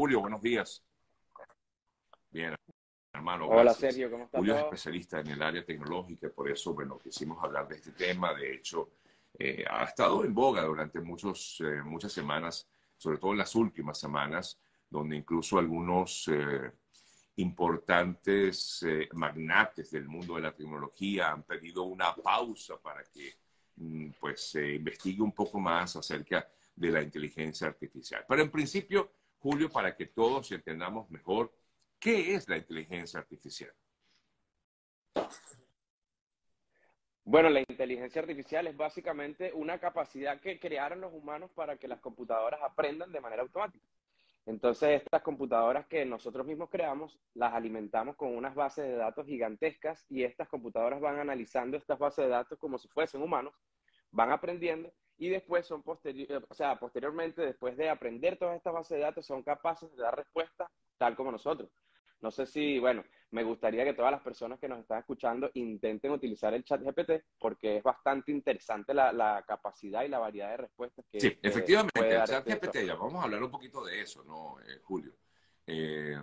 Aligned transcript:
Julio, 0.00 0.20
buenos 0.22 0.40
días. 0.40 0.82
Bien, 2.30 2.56
hermano. 3.12 3.48
Hola, 3.48 3.74
Sergio, 3.74 4.10
¿cómo 4.10 4.24
estás? 4.24 4.38
Julio 4.38 4.54
es 4.54 4.62
especialista 4.62 5.20
en 5.20 5.26
el 5.26 5.42
área 5.42 5.62
tecnológica, 5.62 6.30
por 6.30 6.50
eso, 6.50 6.72
bueno, 6.72 6.98
quisimos 6.98 7.36
hablar 7.44 7.68
de 7.68 7.76
este 7.76 7.92
tema. 7.92 8.32
De 8.32 8.54
hecho, 8.54 8.92
eh, 9.38 9.62
ha 9.68 9.84
estado 9.84 10.24
en 10.24 10.32
boga 10.32 10.62
durante 10.62 11.02
muchos, 11.02 11.60
eh, 11.60 11.82
muchas 11.84 12.14
semanas, 12.14 12.66
sobre 12.96 13.18
todo 13.18 13.32
en 13.32 13.38
las 13.38 13.54
últimas 13.54 14.00
semanas, 14.00 14.58
donde 14.88 15.16
incluso 15.16 15.58
algunos 15.58 16.26
eh, 16.28 16.72
importantes 17.36 18.82
magnates 19.12 19.90
del 19.90 20.08
mundo 20.08 20.36
de 20.36 20.40
la 20.40 20.56
tecnología 20.56 21.30
han 21.30 21.42
pedido 21.42 21.82
una 21.82 22.14
pausa 22.14 22.78
para 22.80 23.04
que 23.04 23.34
mm, 23.76 24.12
pues 24.18 24.50
se 24.52 24.76
investigue 24.76 25.20
un 25.20 25.32
poco 25.32 25.60
más 25.60 25.94
acerca 25.96 26.48
de 26.74 26.90
la 26.90 27.02
inteligencia 27.02 27.66
artificial. 27.66 28.24
Pero 28.26 28.40
en 28.40 28.50
principio, 28.50 29.10
Julio, 29.40 29.70
para 29.70 29.96
que 29.96 30.06
todos 30.06 30.52
entendamos 30.52 31.10
mejor, 31.10 31.52
¿qué 31.98 32.34
es 32.34 32.46
la 32.48 32.58
inteligencia 32.58 33.20
artificial? 33.20 33.72
Bueno, 37.24 37.48
la 37.48 37.60
inteligencia 37.60 38.20
artificial 38.20 38.66
es 38.66 38.76
básicamente 38.76 39.52
una 39.54 39.78
capacidad 39.78 40.40
que 40.40 40.60
crearon 40.60 41.00
los 41.00 41.12
humanos 41.12 41.50
para 41.52 41.78
que 41.78 41.88
las 41.88 42.00
computadoras 42.00 42.60
aprendan 42.62 43.12
de 43.12 43.20
manera 43.20 43.42
automática. 43.42 43.86
Entonces, 44.44 45.02
estas 45.02 45.22
computadoras 45.22 45.86
que 45.86 46.04
nosotros 46.04 46.46
mismos 46.46 46.68
creamos, 46.68 47.18
las 47.34 47.54
alimentamos 47.54 48.16
con 48.16 48.36
unas 48.36 48.54
bases 48.54 48.84
de 48.84 48.96
datos 48.96 49.26
gigantescas 49.26 50.04
y 50.10 50.24
estas 50.24 50.48
computadoras 50.48 51.00
van 51.00 51.18
analizando 51.18 51.76
estas 51.76 51.98
bases 51.98 52.24
de 52.24 52.30
datos 52.30 52.58
como 52.58 52.78
si 52.78 52.88
fuesen 52.88 53.22
humanos, 53.22 53.54
van 54.10 54.32
aprendiendo 54.32 54.92
y 55.20 55.28
después 55.28 55.66
son 55.66 55.82
posterior, 55.82 56.46
o 56.48 56.54
sea, 56.54 56.80
posteriormente, 56.80 57.42
después 57.42 57.76
de 57.76 57.90
aprender 57.90 58.38
todas 58.38 58.56
estas 58.56 58.72
bases 58.72 58.96
de 58.96 59.04
datos, 59.04 59.26
son 59.26 59.42
capaces 59.42 59.94
de 59.94 60.02
dar 60.02 60.16
respuestas 60.16 60.68
tal 60.96 61.14
como 61.14 61.30
nosotros. 61.30 61.68
No 62.22 62.30
sé 62.30 62.46
si, 62.46 62.78
bueno, 62.78 63.04
me 63.30 63.44
gustaría 63.44 63.84
que 63.84 63.92
todas 63.92 64.12
las 64.12 64.22
personas 64.22 64.58
que 64.58 64.66
nos 64.68 64.80
están 64.80 65.00
escuchando 65.00 65.50
intenten 65.54 66.10
utilizar 66.10 66.54
el 66.54 66.64
chat 66.64 66.80
GPT 66.82 67.22
porque 67.38 67.76
es 67.76 67.82
bastante 67.82 68.32
interesante 68.32 68.94
la, 68.94 69.44
capacidad 69.46 70.04
y 70.04 70.08
la 70.08 70.18
variedad 70.18 70.52
de 70.52 70.56
respuestas 70.56 71.04
que. 71.12 71.20
Sí, 71.20 71.38
efectivamente, 71.42 72.00
el 72.00 72.24
chat 72.24 72.46
GPT, 72.46 72.64
este 72.64 72.86
ya 72.86 72.94
vamos 72.94 73.16
a 73.16 73.24
hablar 73.24 73.42
un 73.42 73.50
poquito 73.50 73.84
de 73.84 74.00
eso, 74.00 74.24
¿no, 74.24 74.58
eh, 74.60 74.80
Julio? 74.82 75.12
Eh, 75.66 76.16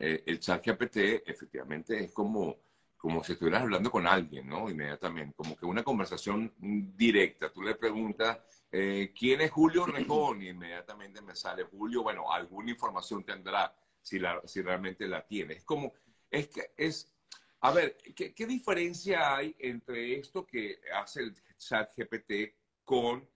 eh, 0.00 0.22
el 0.26 0.40
chat 0.40 0.64
GPT 0.66 1.22
efectivamente 1.24 2.02
es 2.02 2.12
como, 2.12 2.56
como 3.04 3.22
si 3.22 3.32
estuvieras 3.32 3.60
hablando 3.60 3.90
con 3.90 4.06
alguien, 4.06 4.48
¿no? 4.48 4.70
Inmediatamente, 4.70 5.34
como 5.36 5.54
que 5.54 5.66
una 5.66 5.84
conversación 5.84 6.54
directa. 6.56 7.52
Tú 7.52 7.60
le 7.60 7.74
preguntas, 7.74 8.38
¿quién 8.70 9.42
es 9.42 9.50
Julio 9.50 9.84
Rejón? 9.86 10.40
Y 10.40 10.48
inmediatamente 10.48 11.20
me 11.20 11.36
sale 11.36 11.64
Julio, 11.64 12.02
bueno, 12.02 12.32
alguna 12.32 12.70
información 12.70 13.22
tendrá 13.22 13.76
si, 14.00 14.18
la, 14.18 14.40
si 14.46 14.62
realmente 14.62 15.06
la 15.06 15.26
tiene. 15.26 15.52
Es 15.52 15.64
como, 15.64 15.92
es 16.30 16.48
que 16.48 16.70
es, 16.78 17.14
a 17.60 17.72
ver, 17.72 17.98
¿qué, 18.16 18.34
¿qué, 18.34 18.46
diferencia 18.46 19.36
hay 19.36 19.54
entre 19.58 20.18
esto 20.18 20.46
que 20.46 20.78
hace 20.94 21.24
el 21.24 21.34
chat 21.58 21.90
GPT 21.94 22.54
con, 22.84 23.28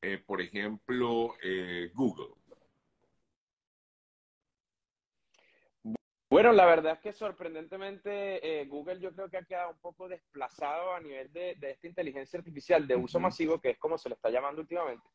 eh, 0.00 0.16
por 0.16 0.40
ejemplo, 0.40 1.34
eh, 1.42 1.90
Google? 1.92 2.36
Bueno, 6.34 6.50
la 6.50 6.66
verdad 6.66 6.94
es 6.94 6.98
que 6.98 7.12
sorprendentemente 7.12 8.60
eh, 8.60 8.64
Google 8.64 8.98
yo 8.98 9.12
creo 9.12 9.30
que 9.30 9.36
ha 9.36 9.44
quedado 9.44 9.70
un 9.70 9.78
poco 9.78 10.08
desplazado 10.08 10.92
a 10.92 10.98
nivel 10.98 11.32
de, 11.32 11.54
de 11.54 11.70
esta 11.70 11.86
inteligencia 11.86 12.40
artificial 12.40 12.88
de 12.88 12.96
uso 12.96 13.20
masivo, 13.20 13.60
que 13.60 13.70
es 13.70 13.78
como 13.78 13.96
se 13.96 14.08
le 14.08 14.16
está 14.16 14.30
llamando 14.30 14.60
últimamente 14.60 15.06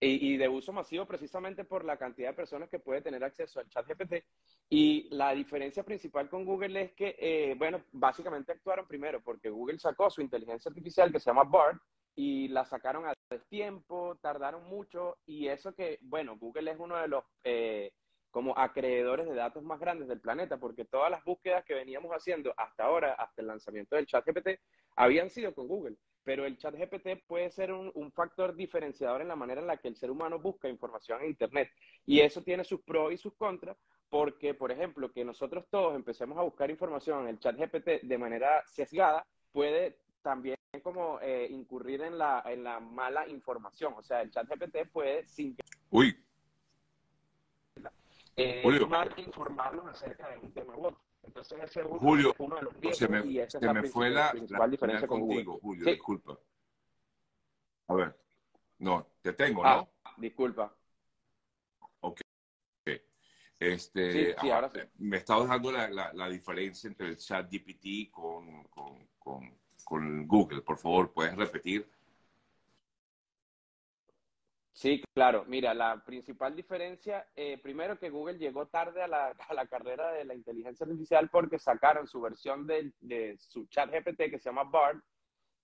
y, 0.00 0.36
de 0.36 0.48
uso 0.48 0.72
masivo 0.72 1.06
precisamente 1.06 1.64
por 1.64 1.84
la 1.84 1.96
cantidad 1.96 2.28
de 2.28 2.34
personas 2.34 2.68
que 2.68 2.78
puede 2.78 3.02
tener 3.02 3.24
acceso 3.24 3.58
al 3.58 3.68
chat 3.68 3.84
GPT. 3.84 4.24
Y 4.68 5.08
la 5.10 5.32
diferencia 5.32 5.82
principal 5.82 6.28
con 6.28 6.44
Google 6.44 6.80
es 6.80 6.92
que, 6.92 7.16
eh, 7.18 7.54
bueno, 7.56 7.82
básicamente 7.90 8.52
actuaron 8.52 8.86
primero 8.86 9.20
porque 9.22 9.50
Google 9.50 9.80
sacó 9.80 10.08
su 10.08 10.20
inteligencia 10.20 10.68
artificial 10.68 11.10
que 11.10 11.18
se 11.18 11.30
llama 11.30 11.44
BART 11.44 11.80
y 12.14 12.46
la 12.48 12.64
sacaron 12.64 13.06
a 13.06 13.14
tiempo, 13.48 14.16
tardaron 14.20 14.64
mucho 14.64 15.18
y 15.26 15.48
eso 15.48 15.74
que, 15.74 15.98
bueno, 16.02 16.36
Google 16.38 16.70
es 16.70 16.78
uno 16.78 16.96
de 16.96 17.08
los 17.08 17.24
eh, 17.42 17.90
como 18.34 18.58
acreedores 18.58 19.28
de 19.28 19.34
datos 19.36 19.62
más 19.62 19.78
grandes 19.78 20.08
del 20.08 20.18
planeta 20.20 20.56
porque 20.56 20.84
todas 20.84 21.08
las 21.08 21.22
búsquedas 21.22 21.64
que 21.64 21.72
veníamos 21.72 22.10
haciendo 22.10 22.52
hasta 22.56 22.82
ahora, 22.82 23.12
hasta 23.12 23.40
el 23.40 23.46
lanzamiento 23.46 23.94
del 23.94 24.08
chat 24.08 24.26
GPT, 24.26 24.58
habían 24.96 25.30
sido 25.30 25.54
con 25.54 25.68
Google 25.68 25.96
pero 26.24 26.44
el 26.44 26.56
chat 26.56 26.74
GPT 26.74 27.22
puede 27.28 27.50
ser 27.50 27.70
un, 27.70 28.10
factor 28.12 28.56
diferenciador 28.56 29.20
en 29.20 29.28
la 29.28 29.36
manera 29.36 29.60
en 29.60 29.66
la 29.66 29.76
que 29.76 29.88
el 29.88 29.94
ser 29.94 30.10
humano 30.10 30.38
busca 30.38 30.70
información 30.70 31.20
en 31.20 31.28
Internet. 31.28 31.68
Y 32.06 32.20
eso 32.20 32.42
tiene 32.42 32.64
sus 32.64 32.80
pros 32.80 33.12
y 33.12 33.18
sus 33.18 33.34
contras, 33.34 33.76
porque, 34.08 34.54
por 34.54 34.72
ejemplo, 34.72 35.12
que 35.12 35.22
nosotros 35.22 35.66
todos 35.70 35.94
empecemos 35.94 36.38
a 36.38 36.42
buscar 36.42 36.70
información 36.70 37.24
en 37.24 37.28
el 37.28 37.38
chat 37.38 37.56
GPT 37.56 38.04
de 38.04 38.18
manera 38.18 38.62
sesgada, 38.66 39.26
puede 39.52 39.98
también 40.22 40.56
como 40.82 41.20
eh, 41.20 41.46
incurrir 41.50 42.00
en 42.00 42.16
la, 42.16 42.42
en 42.46 42.64
la 42.64 42.80
mala 42.80 43.28
información. 43.28 43.92
O 43.98 44.02
sea, 44.02 44.22
el 44.22 44.30
chat 44.30 44.48
GPT 44.48 44.90
puede, 44.90 45.26
sin. 45.26 45.54
Uy. 45.90 46.23
Eh, 48.36 48.86
mal 48.88 49.12
informarnos 49.16 49.86
acerca 49.86 50.28
de 50.30 50.38
un 50.38 50.52
tema 50.52 50.76
u 50.76 50.86
otro. 50.86 51.00
Entonces 51.22 51.58
ese 51.62 51.80
es 51.80 51.86
Julio, 51.86 52.34
uno 52.38 52.56
de 52.56 52.62
los 52.62 52.98
se 52.98 53.08
me, 53.08 53.24
y 53.26 53.40
se 53.48 53.72
me 53.72 53.82
fue 53.84 54.10
la, 54.10 54.34
la 54.48 54.68
diferencia 54.68 55.06
contigo, 55.06 55.58
Julio, 55.60 55.84
disculpa. 55.86 56.38
A 57.88 57.94
ver, 57.94 58.18
no, 58.78 59.06
te 59.22 59.32
tengo, 59.32 59.62
¿no? 59.62 59.88
Ah, 60.04 60.14
disculpa. 60.18 60.74
Ok. 62.00 62.20
Este, 63.58 64.34
sí, 64.38 64.50
ahora 64.50 64.68
sí. 64.68 64.80
Me 64.98 65.18
estabas 65.18 65.48
dando 65.48 65.72
la, 65.72 65.88
la, 65.88 66.12
la, 66.12 66.28
diferencia 66.28 66.88
entre 66.88 67.08
el 67.08 67.16
chat 67.16 67.50
GPT 67.50 68.10
con, 68.10 68.64
con, 68.64 69.08
con, 69.18 69.58
con 69.84 70.26
Google. 70.26 70.60
Por 70.60 70.76
favor, 70.76 71.12
¿puedes 71.12 71.34
repetir? 71.36 71.88
Sí, 74.74 75.00
claro. 75.14 75.44
Mira, 75.46 75.72
la 75.72 76.02
principal 76.04 76.56
diferencia, 76.56 77.28
eh, 77.36 77.58
primero 77.58 77.96
que 77.96 78.10
Google 78.10 78.38
llegó 78.38 78.66
tarde 78.66 79.02
a 79.02 79.08
la, 79.08 79.28
a 79.48 79.54
la, 79.54 79.66
carrera 79.66 80.10
de 80.12 80.24
la 80.24 80.34
inteligencia 80.34 80.84
artificial 80.84 81.30
porque 81.30 81.60
sacaron 81.60 82.08
su 82.08 82.20
versión 82.20 82.66
de, 82.66 82.92
de, 83.00 83.36
su 83.38 83.66
chat 83.66 83.88
GPT 83.88 84.30
que 84.30 84.38
se 84.40 84.50
llama 84.50 84.64
BART 84.64 85.00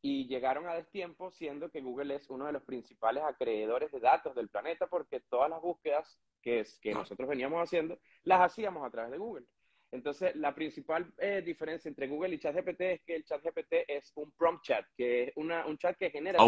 y 0.00 0.28
llegaron 0.28 0.66
a 0.68 0.74
destiempo 0.74 1.30
siendo 1.32 1.70
que 1.70 1.80
Google 1.80 2.14
es 2.14 2.30
uno 2.30 2.46
de 2.46 2.52
los 2.52 2.62
principales 2.62 3.24
acreedores 3.24 3.90
de 3.90 3.98
datos 3.98 4.34
del 4.36 4.48
planeta 4.48 4.86
porque 4.86 5.20
todas 5.28 5.50
las 5.50 5.60
búsquedas 5.60 6.18
que, 6.40 6.60
es, 6.60 6.78
que 6.78 6.94
nosotros 6.94 7.28
veníamos 7.28 7.60
haciendo 7.62 7.98
las 8.22 8.40
hacíamos 8.40 8.86
a 8.86 8.90
través 8.90 9.10
de 9.10 9.18
Google. 9.18 9.44
Entonces, 9.90 10.36
la 10.36 10.54
principal 10.54 11.12
eh, 11.18 11.42
diferencia 11.44 11.88
entre 11.88 12.06
Google 12.06 12.36
y 12.36 12.38
ChatGPT 12.38 12.80
es 12.80 13.02
que 13.02 13.16
el 13.16 13.24
ChatGPT 13.24 13.72
es 13.88 14.12
un 14.14 14.30
prompt 14.30 14.62
chat, 14.62 14.86
que 14.96 15.24
es 15.24 15.32
una, 15.34 15.66
un 15.66 15.76
chat 15.78 15.96
que 15.96 16.10
genera 16.10 16.38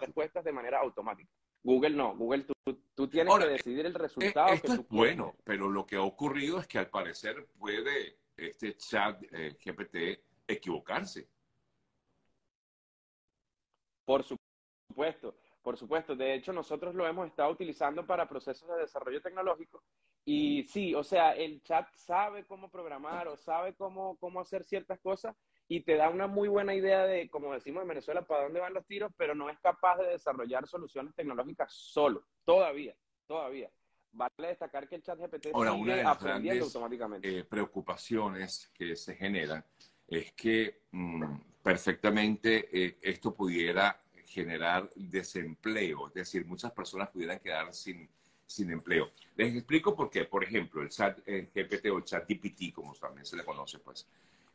respuestas 0.00 0.44
de 0.44 0.52
manera 0.52 0.78
automática. 0.78 1.28
Google 1.62 1.90
no, 1.90 2.16
Google 2.16 2.44
tú, 2.44 2.82
tú 2.94 3.08
tienes 3.08 3.34
que 3.38 3.46
decidir 3.46 3.86
el 3.86 3.94
resultado. 3.94 4.48
Eh, 4.48 4.54
esto 4.54 4.72
es 4.72 4.88
bueno, 4.88 5.36
pero 5.44 5.68
lo 5.68 5.86
que 5.86 5.96
ha 5.96 6.02
ocurrido 6.02 6.58
es 6.58 6.66
que 6.66 6.78
al 6.78 6.90
parecer 6.90 7.46
puede 7.58 8.18
este 8.36 8.76
chat 8.76 9.22
eh, 9.30 9.56
GPT 9.64 10.24
equivocarse. 10.46 11.28
Por 14.04 14.24
supuesto, 14.24 15.36
por 15.62 15.76
supuesto. 15.76 16.16
De 16.16 16.34
hecho, 16.34 16.52
nosotros 16.52 16.94
lo 16.94 17.06
hemos 17.06 17.28
estado 17.28 17.50
utilizando 17.50 18.04
para 18.04 18.28
procesos 18.28 18.68
de 18.68 18.80
desarrollo 18.80 19.22
tecnológico 19.22 19.84
y 20.24 20.64
sí, 20.64 20.94
o 20.94 21.02
sea, 21.02 21.32
el 21.32 21.62
chat 21.62 21.88
sabe 21.96 22.44
cómo 22.46 22.70
programar 22.70 23.28
o 23.28 23.36
sabe 23.36 23.74
cómo, 23.74 24.16
cómo 24.18 24.40
hacer 24.40 24.64
ciertas 24.64 25.00
cosas 25.00 25.36
y 25.74 25.80
te 25.80 25.96
da 25.96 26.10
una 26.10 26.26
muy 26.26 26.48
buena 26.48 26.74
idea 26.74 27.06
de, 27.06 27.30
como 27.30 27.54
decimos 27.54 27.80
en 27.80 27.88
Venezuela, 27.88 28.20
para 28.20 28.42
dónde 28.42 28.60
van 28.60 28.74
los 28.74 28.86
tiros, 28.86 29.10
pero 29.16 29.34
no 29.34 29.48
es 29.48 29.58
capaz 29.60 29.96
de 29.96 30.08
desarrollar 30.08 30.68
soluciones 30.68 31.14
tecnológicas 31.14 31.72
solo, 31.72 32.26
todavía, 32.44 32.94
todavía. 33.26 33.70
Vale 34.12 34.48
destacar 34.48 34.86
que 34.86 34.96
el 34.96 35.02
chat 35.02 35.18
GPT 35.18 35.46
Ahora, 35.54 35.72
una 35.72 35.96
de 35.96 36.02
las 36.02 36.22
grandes, 36.22 36.60
automáticamente. 36.60 37.38
Eh, 37.38 37.44
preocupaciones 37.44 38.70
que 38.74 38.94
se 38.96 39.14
generan 39.14 39.64
es 40.06 40.32
que 40.32 40.82
mm, 40.90 41.36
perfectamente 41.62 42.68
eh, 42.70 42.98
esto 43.00 43.34
pudiera 43.34 43.98
generar 44.26 44.90
desempleo, 44.94 46.08
es 46.08 46.14
decir, 46.14 46.44
muchas 46.44 46.72
personas 46.72 47.08
pudieran 47.08 47.38
quedar 47.38 47.72
sin 47.72 48.10
sin 48.52 48.70
empleo. 48.70 49.10
Les 49.36 49.54
explico 49.54 49.96
por 49.96 50.10
qué. 50.10 50.26
Por 50.26 50.44
ejemplo, 50.44 50.82
el 50.82 50.90
chat 50.90 51.26
el 51.26 51.46
GPT 51.46 51.86
o 51.86 51.98
el 51.98 52.04
chat 52.04 52.28
GPT, 52.28 52.72
como 52.74 52.92
también 52.94 53.24
se 53.24 53.36
le 53.36 53.44
conoce, 53.44 53.78
pues. 53.78 54.06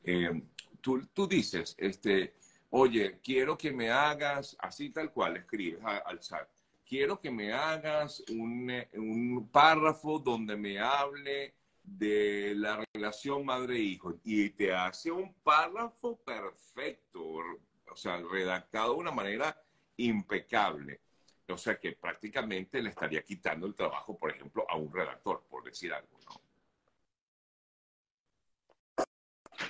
Eh, 0.08 0.42
tú, 0.80 1.06
tú, 1.14 1.28
dices, 1.28 1.76
este, 1.78 2.34
oye, 2.70 3.20
quiero 3.22 3.58
que 3.58 3.74
me 3.74 3.92
hagas, 3.92 4.56
así 4.60 4.90
tal 4.90 5.12
cual, 5.12 5.36
escribes 5.36 5.84
al 5.84 6.20
chat, 6.22 6.48
quiero 6.88 7.20
que 7.20 7.30
me 7.30 7.52
hagas 7.52 8.24
un, 8.30 8.72
un 8.94 9.50
párrafo 9.52 10.18
donde 10.18 10.56
me 10.56 10.80
hable 10.80 11.54
de 11.84 12.54
la 12.56 12.82
relación 12.94 13.46
madre-hijo 13.46 14.16
y 14.24 14.50
te 14.52 14.74
hace 14.74 15.12
un 15.12 15.34
párrafo 15.44 16.16
perfecto, 16.18 17.22
o 17.22 17.96
sea, 17.96 18.18
redactado 18.32 18.94
de 18.94 19.00
una 19.00 19.12
manera 19.12 19.62
impecable. 19.98 21.02
O 21.50 21.58
sea 21.58 21.78
que 21.78 21.94
prácticamente 21.94 22.82
le 22.82 22.90
estaría 22.90 23.24
quitando 23.24 23.68
el 23.68 23.76
trabajo, 23.76 24.18
por 24.18 24.32
ejemplo, 24.32 24.66
a 24.70 24.78
un 24.78 24.94
redactor, 24.94 25.44
por 25.50 25.66
decir 25.66 25.94
algo. 25.94 26.18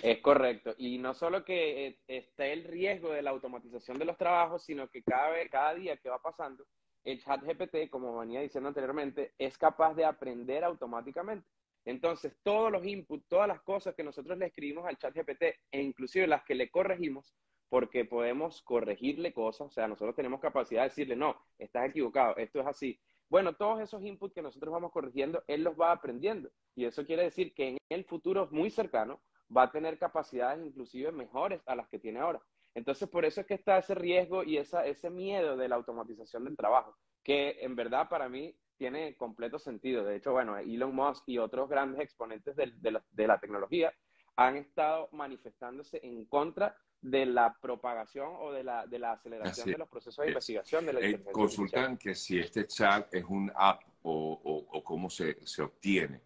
Es 0.08 0.22
correcto. 0.22 0.74
Y 0.78 1.00
no 1.00 1.14
solo 1.14 1.44
que 1.44 1.86
eh, 1.86 2.00
esté 2.08 2.54
el 2.54 2.64
riesgo 2.64 3.12
de 3.12 3.22
la 3.22 3.32
automatización 3.32 4.00
de 4.00 4.06
los 4.06 4.16
trabajos, 4.18 4.64
sino 4.64 4.88
que 4.88 5.04
cada, 5.04 5.32
vez, 5.32 5.52
cada 5.52 5.76
día 5.76 5.98
que 5.98 6.08
va 6.08 6.18
pasando, 6.22 6.66
el 7.04 7.22
chat 7.22 7.44
GPT, 7.44 7.90
como 7.90 8.18
venía 8.18 8.40
diciendo 8.40 8.70
anteriormente, 8.70 9.34
es 9.38 9.58
capaz 9.58 9.96
de 9.96 10.06
aprender 10.06 10.64
automáticamente. 10.64 11.46
Entonces, 11.84 12.38
todos 12.42 12.72
los 12.72 12.86
inputs, 12.86 13.28
todas 13.28 13.50
las 13.50 13.62
cosas 13.64 13.96
que 13.96 14.04
nosotros 14.04 14.38
le 14.38 14.46
escribimos 14.46 14.86
al 14.86 14.98
chat 14.98 15.14
GPT, 15.14 15.44
e 15.72 15.82
inclusive 15.82 16.26
las 16.26 16.46
que 16.46 16.56
le 16.56 16.72
corregimos, 16.72 17.36
porque 17.68 18.06
podemos 18.06 18.62
corregirle 18.62 19.34
cosas, 19.34 19.68
o 19.68 19.72
sea, 19.72 19.90
nosotros 19.90 20.16
tenemos 20.16 20.40
capacidad 20.40 20.84
de 20.84 20.88
decirle, 20.88 21.18
no, 21.18 21.36
estás 21.60 21.90
equivocado, 21.90 22.38
esto 22.38 22.62
es 22.62 22.68
así. 22.68 22.98
Bueno, 23.28 23.58
todos 23.58 23.82
esos 23.82 24.02
inputs 24.04 24.34
que 24.34 24.42
nosotros 24.42 24.72
vamos 24.72 24.94
corrigiendo, 24.94 25.44
él 25.48 25.64
los 25.66 25.78
va 25.78 25.92
aprendiendo. 25.92 26.50
Y 26.76 26.86
eso 26.86 27.06
quiere 27.06 27.24
decir 27.24 27.54
que 27.54 27.68
en 27.72 27.78
el 27.90 28.06
futuro 28.06 28.48
muy 28.52 28.70
cercano 28.70 29.20
va 29.56 29.64
a 29.64 29.72
tener 29.72 29.98
capacidades 29.98 30.66
inclusive 30.66 31.12
mejores 31.12 31.62
a 31.66 31.76
las 31.76 31.88
que 31.88 32.00
tiene 32.00 32.20
ahora. 32.20 32.42
Entonces, 32.76 33.10
por 33.10 33.26
eso 33.26 33.42
es 33.42 33.48
que 33.48 33.56
está 33.56 33.78
ese 33.80 33.96
riesgo 33.96 34.44
y 34.44 34.58
esa, 34.58 34.86
ese 34.86 35.10
miedo 35.10 35.58
de 35.58 35.68
la 35.68 35.76
automatización 35.76 36.44
del 36.46 36.56
trabajo, 36.56 36.96
que 37.24 37.58
en 37.62 37.76
verdad 37.76 38.08
para 38.08 38.30
mí 38.30 38.56
tiene 38.78 39.16
completo 39.16 39.58
sentido. 39.58 40.04
De 40.04 40.18
hecho, 40.18 40.32
bueno, 40.32 40.58
Elon 40.58 40.94
Musk 40.94 41.24
y 41.28 41.40
otros 41.40 41.70
grandes 41.70 42.02
exponentes 42.02 42.56
de, 42.56 42.92
la, 42.92 43.04
de 43.12 43.28
la 43.28 43.40
tecnología 43.40 43.92
han 44.36 44.58
estado 44.58 45.10
manifestándose 45.12 46.00
en 46.04 46.26
contra 46.26 46.78
de 47.02 47.26
la 47.26 47.56
propagación 47.60 48.34
o 48.40 48.52
de 48.52 48.64
la, 48.64 48.86
de 48.86 49.00
la 49.00 49.14
aceleración 49.14 49.72
de 49.72 49.78
los 49.78 49.90
procesos 49.90 50.24
de 50.24 50.32
investigación 50.32 50.86
de 50.86 50.94
la 50.94 51.00
eh, 51.00 51.24
Consultan 51.32 51.98
que 51.98 52.16
si 52.16 52.40
este 52.40 52.68
chat 52.68 53.14
es 53.14 53.24
un 53.26 53.52
app 53.56 53.82
o, 54.04 54.66
o, 54.72 54.84
cómo 54.84 55.10
se, 55.10 55.46
se, 55.46 55.62
obtiene. 55.62 56.22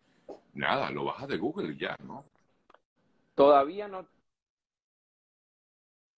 Nada, 0.53 0.91
lo 0.91 1.05
bajas 1.05 1.27
de 1.27 1.37
Google 1.37 1.73
y 1.73 1.77
ya, 1.77 1.95
¿no? 2.03 2.23
Todavía 3.35 3.87
no. 3.87 4.07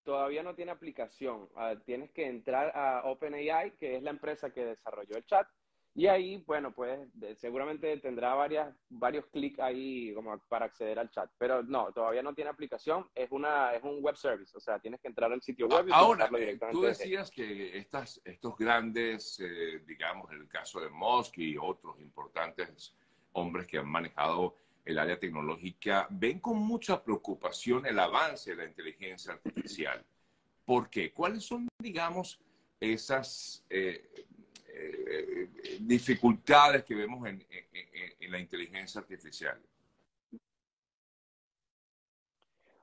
Todavía 0.03 0.43
no 0.43 0.53
tiene 0.55 0.71
aplicación. 0.71 1.49
Ah, 1.55 1.75
tienes 1.85 2.11
que 2.11 2.27
entrar 2.27 2.75
a 2.75 3.03
OpenAI, 3.05 3.77
que 3.77 3.95
es 3.95 4.03
la 4.03 4.09
empresa 4.09 4.51
que 4.51 4.65
desarrolló 4.65 5.15
el 5.15 5.25
chat, 5.25 5.47
y 5.95 6.07
ahí, 6.07 6.43
bueno, 6.47 6.73
pues 6.73 7.07
seguramente 7.35 7.95
tendrá 7.97 8.33
varias, 8.33 8.75
varios 8.89 9.27
clics 9.27 9.59
ahí 9.59 10.11
como 10.15 10.39
para 10.49 10.65
acceder 10.65 10.97
al 10.97 11.11
chat. 11.11 11.29
Pero 11.37 11.61
no, 11.61 11.91
todavía 11.91 12.23
no 12.23 12.33
tiene 12.33 12.49
aplicación, 12.49 13.07
es, 13.13 13.31
una, 13.31 13.75
es 13.75 13.83
un 13.83 14.01
web 14.01 14.17
service, 14.17 14.57
o 14.57 14.59
sea, 14.59 14.79
tienes 14.79 14.99
que 14.99 15.07
entrar 15.07 15.31
al 15.31 15.41
sitio 15.41 15.67
web 15.67 15.87
y 15.87 15.91
Ahora, 15.93 16.27
directamente. 16.27 16.79
Tú 16.79 16.81
decías 16.81 17.29
que 17.29 17.77
estas, 17.77 18.19
estos 18.25 18.57
grandes, 18.57 19.39
eh, 19.39 19.83
digamos, 19.85 20.31
en 20.31 20.41
el 20.41 20.47
caso 20.47 20.79
de 20.79 20.89
Musk 20.89 21.37
y 21.37 21.57
otros 21.57 21.99
importantes 21.99 22.95
hombres 23.33 23.67
que 23.67 23.77
han 23.77 23.87
manejado 23.87 24.55
el 24.85 24.99
área 24.99 25.19
tecnológica, 25.19 26.07
ven 26.09 26.39
con 26.39 26.57
mucha 26.57 27.03
preocupación 27.03 27.85
el 27.85 27.99
avance 27.99 28.51
de 28.51 28.57
la 28.57 28.65
inteligencia 28.65 29.33
artificial. 29.33 30.03
¿Por 30.65 30.89
qué? 30.89 31.11
¿Cuáles 31.11 31.43
son, 31.43 31.67
digamos, 31.79 32.39
esas... 32.79 33.63
Eh, 33.69 34.09
eh, 34.75 35.49
dificultades 35.81 36.83
que 36.83 36.95
vemos 36.95 37.27
en, 37.27 37.45
la 38.21 38.39
inteligencia 38.39 39.01
artificial? 39.01 39.61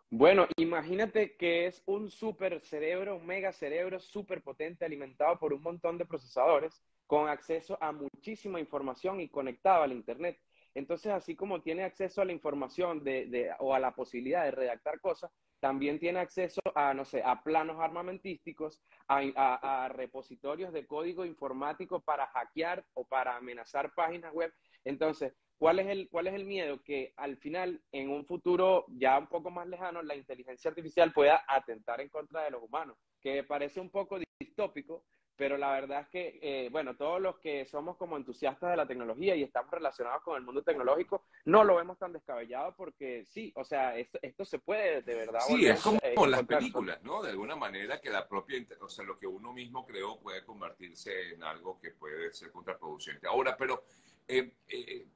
Bueno, 0.09 0.47
imagínate 0.57 1.35
que 1.37 1.67
es 1.67 1.83
un 1.87 2.11
super 2.11 2.61
cerebro, 2.61 3.17
un 3.17 3.27
mega 3.27 3.53
cerebro 3.53 3.99
súper 3.99 4.43
potente 4.43 4.85
alimentado 4.85 5.39
por 5.39 5.53
un 5.53 5.63
montón 5.63 5.99
de 5.99 6.05
procesadores 6.05 6.81
con 7.07 7.29
acceso 7.29 7.77
a 7.81 7.93
muchísima 7.93 8.61
información 8.61 9.21
y 9.21 9.29
conectado 9.29 9.83
al 9.83 9.93
Internet. 9.93 10.39
Entonces, 10.75 11.13
así 11.13 11.35
como 11.35 11.63
tiene 11.63 11.83
acceso 11.83 12.23
a 12.23 12.25
la 12.25 12.33
información 12.33 13.03
de, 13.03 13.51
o 13.59 13.75
a 13.75 13.81
la 13.81 13.95
posibilidad 13.95 14.45
de 14.45 14.53
redactar 14.53 15.01
cosas, 15.01 15.31
también 15.59 15.99
tiene 15.99 16.21
acceso 16.21 16.61
a, 16.75 16.95
no 16.95 17.05
sé, 17.05 17.23
a 17.23 17.43
planos 17.43 17.79
armamentísticos, 17.81 18.81
a, 19.09 19.89
repositorios 19.93 20.73
de 20.73 20.87
código 20.87 21.25
informático 21.25 22.01
para 22.01 22.27
hackear 22.29 22.85
o 22.95 23.05
para 23.05 23.37
amenazar 23.37 23.93
páginas 23.95 24.33
web. 24.33 24.53
Entonces, 24.85 25.35
¿cuál 25.59 25.81
es, 25.81 25.89
el, 25.89 26.09
¿cuál 26.09 26.29
es 26.29 26.35
el 26.35 26.47
miedo? 26.47 26.83
Que 26.83 27.13
al 27.17 27.37
final, 27.37 27.83
en 27.93 28.11
un 28.11 28.25
futuro 28.25 28.87
ya 28.89 29.19
un 29.19 29.27
poco 29.27 29.51
más 29.51 29.67
lejano, 29.67 30.03
la 30.03 30.15
inteligencia 30.15 30.71
artificial 30.71 31.13
pueda 31.13 31.45
atentar 31.47 32.01
en 32.01 32.09
contra 32.09 32.45
de 32.45 32.53
los 32.53 32.63
humanos, 32.63 32.97
que 33.21 33.45
parece 33.45 33.81
un 33.81 33.91
poco 33.91 34.19
distópico, 34.41 35.05
pero 35.41 35.57
la 35.57 35.73
verdad 35.73 36.03
es 36.03 36.09
que, 36.09 36.39
eh, 36.43 36.69
bueno, 36.71 36.97
todos 36.97 37.19
los 37.19 37.39
que 37.39 37.65
somos 37.65 37.97
como 37.97 38.19
entusiastas 38.19 38.73
de 38.73 38.77
la 38.77 38.87
tecnología 38.87 39.35
y 39.35 39.43
estamos 39.43 39.71
relacionados 39.71 40.23
con 40.23 40.37
el 40.37 40.43
mundo 40.43 40.63
tecnológico, 40.63 41.25
no 41.47 41.65
lo 41.65 41.77
vemos 41.77 41.99
tan 41.99 42.13
descabellado 42.13 42.75
porque 42.77 43.25
sí, 43.25 43.51
o 43.57 43.65
sea, 43.65 43.97
esto, 43.97 44.19
esto 44.21 44.45
se 44.45 44.59
puede 44.59 45.01
de 45.01 45.15
verdad. 45.15 45.41
Sí, 45.47 45.65
es 45.65 45.81
como 45.81 46.27
las 46.27 46.45
películas, 46.45 47.03
¿no? 47.03 47.23
De 47.23 47.31
alguna 47.31 47.57
manera 47.57 48.03
que 48.03 48.11
la 48.11 48.29
propia, 48.29 48.63
o 48.83 48.89
sea, 48.91 49.07
lo 49.07 49.19
que 49.19 49.27
uno 49.27 49.51
mismo 49.55 49.87
creó 49.87 50.21
puede 50.21 50.45
convertirse 50.45 51.31
en 51.33 51.43
algo 51.43 51.81
que 51.81 51.93
puede 51.93 52.35
ser 52.35 52.53
contraproducente. 52.53 53.27
Ahora, 53.27 53.57
pero, 53.57 53.85
eh, 54.29 54.53
eh, 54.69 55.07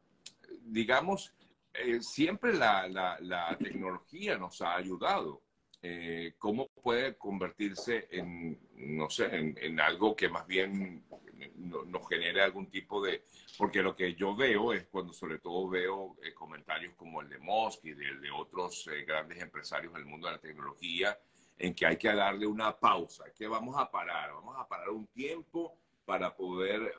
digamos, 0.63 1.35
siempre 2.01 2.55
la, 2.55 2.89
la, 2.89 3.19
la 3.21 3.59
tecnología 3.59 4.39
nos 4.39 4.63
ha 4.63 4.75
ayudado 4.75 5.43
eh, 5.87 6.37
cómo 6.39 6.69
puede 6.69 7.15
convertirse 7.19 8.09
en, 8.11 8.59
no 8.75 9.11
sé, 9.11 9.27
en, 9.37 9.79
algo 9.79 10.17
que 10.17 10.31
más 10.31 10.47
bien 10.47 11.05
nos 11.57 12.09
genere 12.09 12.41
algún 12.41 12.71
tipo 12.71 13.05
de... 13.05 13.23
Porque 13.59 13.83
lo 13.83 13.95
que 13.95 14.15
yo 14.15 14.35
veo 14.35 14.73
es 14.73 14.87
cuando 14.87 15.13
sobre 15.13 15.41
todo 15.41 15.69
veo 15.69 16.17
eh, 16.23 16.33
comentarios 16.33 16.95
como 16.95 17.21
el 17.21 17.29
de 17.29 17.39
Musk 17.39 17.85
y 17.85 17.93
de, 17.93 18.19
de 18.19 18.31
otros 18.31 18.89
eh, 18.91 19.05
grandes 19.05 19.43
empresarios 19.43 19.93
del 19.93 20.07
mundo 20.07 20.27
de 20.27 20.33
la 20.33 20.41
tecnología, 20.41 21.19
en 21.59 21.75
que 21.75 21.85
hay 21.85 21.99
que 21.99 22.15
darle 22.15 22.47
una 22.47 22.75
pausa, 22.75 23.25
que 23.37 23.47
vamos 23.47 23.77
a 23.79 23.91
parar, 23.91 24.33
vamos 24.33 24.57
a 24.59 24.67
parar 24.67 24.89
un 24.89 25.07
tiempo 25.09 25.77
para 26.07 26.35
poder, 26.35 26.95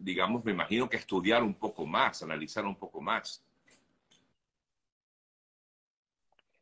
digamos, 0.00 0.44
me 0.44 0.50
imagino 0.50 0.90
que 0.90 0.96
estudiar 0.96 1.44
un 1.44 1.54
poco 1.54 1.86
más, 1.86 2.24
analizar 2.24 2.64
un 2.64 2.76
poco 2.76 3.00
más. 3.00 3.44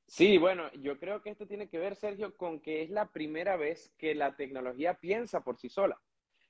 Sí, 0.09 0.39
bueno, 0.39 0.73
yo 0.73 0.99
creo 0.99 1.21
que 1.21 1.29
esto 1.29 1.47
tiene 1.47 1.69
que 1.69 1.79
ver, 1.79 1.95
Sergio, 1.95 2.35
con 2.35 2.61
que 2.61 2.83
es 2.83 2.89
la 2.89 3.13
primera 3.13 3.57
vez 3.57 3.93
que 3.99 4.15
la 4.15 4.35
tecnología 4.37 4.95
piensa 4.95 5.43
por 5.45 5.59
sí 5.59 5.69
sola. 5.69 6.01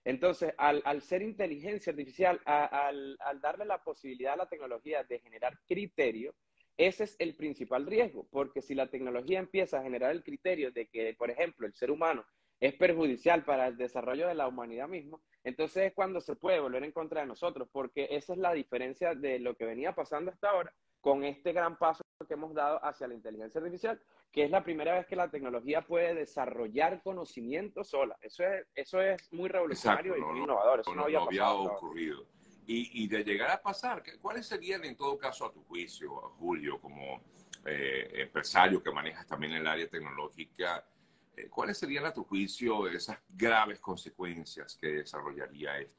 Entonces, 0.04 0.54
al, 0.58 1.02
ser 1.02 1.22
inteligencia 1.22 1.90
artificial, 1.90 2.40
al, 2.44 3.18
darle 3.42 3.64
la 3.64 3.82
posibilidad 3.82 4.34
a 4.34 4.36
la 4.44 4.48
tecnología 4.48 5.02
de 5.02 5.18
generar 5.18 5.58
criterio, 5.66 6.36
ese 6.76 7.02
es 7.04 7.16
el 7.18 7.34
principal 7.34 7.84
riesgo, 7.86 8.28
porque 8.30 8.62
si 8.62 8.76
la 8.76 8.86
tecnología 8.90 9.40
empieza 9.40 9.80
a 9.80 9.82
generar 9.82 10.12
el 10.12 10.22
criterio 10.22 10.70
de 10.70 10.86
que, 10.86 11.14
por 11.14 11.28
ejemplo, 11.28 11.66
el 11.66 11.74
ser 11.74 11.90
humano 11.90 12.24
es 12.60 12.74
perjudicial 12.74 13.44
para 13.44 13.66
el 13.66 13.76
desarrollo 13.76 14.28
de 14.28 14.34
la 14.34 14.46
humanidad 14.46 14.86
misma, 14.86 15.20
entonces 15.42 15.88
es 15.88 15.94
cuando 15.94 16.20
se 16.20 16.36
puede 16.36 16.60
volver 16.60 16.84
en 16.84 16.92
contra 16.92 17.22
de 17.22 17.26
nosotros, 17.26 17.68
porque 17.72 18.06
esa 18.12 18.34
es 18.34 18.38
la 18.38 18.54
diferencia 18.54 19.16
de 19.16 19.40
lo 19.40 19.56
que 19.56 19.64
venía 19.64 19.96
pasando 19.96 20.30
hasta 20.30 20.50
ahora 20.50 20.72
con 21.00 21.24
este 21.24 21.52
gran 21.52 21.76
paso 21.76 22.02
que 22.28 22.34
hemos 22.34 22.54
dado 22.54 22.84
hacia 22.84 23.08
la 23.08 23.14
inteligencia 23.14 23.60
artificial, 23.60 24.00
que 24.30 24.44
es 24.44 24.50
la 24.50 24.62
primera 24.62 24.94
vez 24.94 25.06
que 25.06 25.16
la 25.16 25.30
tecnología 25.30 25.82
puede 25.82 26.14
desarrollar 26.14 27.02
conocimiento 27.02 27.82
sola. 27.82 28.16
Eso 28.20 28.44
es, 28.44 28.66
eso 28.74 29.00
es 29.00 29.32
muy 29.32 29.48
revolucionario 29.48 30.16
y 30.16 30.20
muy 30.20 30.40
innovador. 30.40 30.80
Eso 30.80 30.94
no, 30.94 31.04
había, 31.04 31.50
ocurrido. 31.50 32.26
Y, 32.66 33.02
y, 33.02 33.08
de 33.08 33.24
llegar 33.24 33.50
a 33.50 33.62
pasar, 33.62 34.02
¿cuáles 34.20 34.46
serían 34.46 34.84
en 34.84 34.94
todo 34.94 35.16
caso 35.18 35.46
a 35.46 35.52
tu 35.52 35.64
juicio, 35.64 36.10
Julio, 36.38 36.78
como 36.78 37.22
eh, 37.64 38.22
empresario 38.22 38.82
que 38.82 38.92
manejas 38.92 39.26
también 39.26 39.54
el 39.54 39.66
área 39.66 39.88
tecnológica, 39.88 40.86
eh, 41.34 41.48
cuáles 41.48 41.78
serían 41.78 42.04
a 42.04 42.12
tu 42.12 42.24
juicio 42.24 42.86
esas 42.88 43.18
graves 43.28 43.80
consecuencias 43.80 44.76
que 44.80 44.88
desarrollaría 44.88 45.78
esto? 45.78 45.98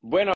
Bueno, 0.00 0.32